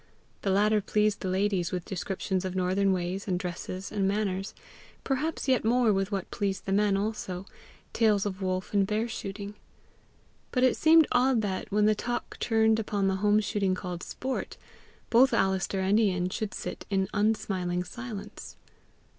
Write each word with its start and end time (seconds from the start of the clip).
The 0.41 0.49
latter 0.49 0.81
pleased 0.81 1.19
the 1.19 1.27
ladies 1.29 1.71
with 1.71 1.85
descriptions 1.85 2.43
of 2.43 2.55
northern 2.55 2.91
ways 2.91 3.27
and 3.27 3.37
dresses 3.37 3.91
and 3.91 4.07
manners 4.07 4.55
perhaps 5.03 5.47
yet 5.47 5.63
more 5.63 5.93
with 5.93 6.11
what 6.11 6.31
pleased 6.31 6.65
the 6.65 6.71
men 6.71 6.97
also, 6.97 7.45
tales 7.93 8.25
of 8.25 8.41
wolf 8.41 8.73
and 8.73 8.87
bear 8.87 9.07
shooting. 9.07 9.53
But 10.49 10.63
it 10.63 10.75
seemed 10.75 11.05
odd 11.11 11.43
that, 11.43 11.71
when 11.71 11.85
the 11.85 11.93
talk 11.93 12.39
turned 12.39 12.79
upon 12.79 13.05
the 13.09 13.17
home 13.17 13.41
shooting 13.41 13.75
called 13.75 14.01
sport, 14.01 14.57
both 15.11 15.35
Alister 15.35 15.81
and 15.81 15.99
Ian 15.99 16.29
should 16.29 16.55
sit 16.55 16.87
in 16.89 17.07
unsmiling 17.13 17.83
silence. 17.83 18.55